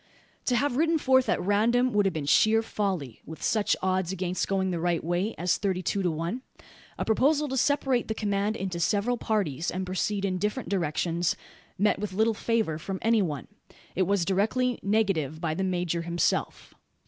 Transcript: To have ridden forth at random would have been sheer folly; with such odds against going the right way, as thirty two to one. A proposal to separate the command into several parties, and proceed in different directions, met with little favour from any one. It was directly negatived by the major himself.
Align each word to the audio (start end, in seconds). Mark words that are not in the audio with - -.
To 0.45 0.55
have 0.55 0.77
ridden 0.77 0.97
forth 0.97 1.29
at 1.29 1.39
random 1.39 1.93
would 1.93 2.07
have 2.07 2.13
been 2.13 2.25
sheer 2.25 2.63
folly; 2.63 3.21
with 3.23 3.43
such 3.43 3.75
odds 3.83 4.11
against 4.11 4.47
going 4.47 4.71
the 4.71 4.79
right 4.79 5.03
way, 5.03 5.35
as 5.37 5.57
thirty 5.57 5.83
two 5.83 6.01
to 6.01 6.09
one. 6.09 6.41
A 6.97 7.05
proposal 7.05 7.47
to 7.49 7.55
separate 7.55 8.07
the 8.07 8.15
command 8.15 8.55
into 8.55 8.79
several 8.79 9.15
parties, 9.15 9.69
and 9.69 9.85
proceed 9.85 10.25
in 10.25 10.39
different 10.39 10.69
directions, 10.69 11.35
met 11.77 11.99
with 11.99 12.13
little 12.13 12.33
favour 12.33 12.79
from 12.79 12.97
any 13.03 13.21
one. 13.21 13.47
It 13.93 14.07
was 14.07 14.25
directly 14.25 14.79
negatived 14.81 15.39
by 15.39 15.53
the 15.53 15.63
major 15.63 16.01
himself. 16.01 16.73